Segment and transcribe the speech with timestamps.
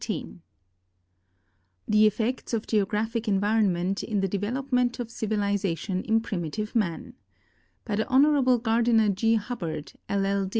[0.09, 0.25] (i
[1.87, 7.13] THE EFFECTS OF GEOGRAPHIC ENVIRONMENT IN THE DEVELOPMENT OF CIVILIZATION IN PRIMITIVE MAN*
[7.85, 8.57] By Hon.
[8.61, 9.35] Gardiner G.
[9.35, 10.49] Hubbard, LL.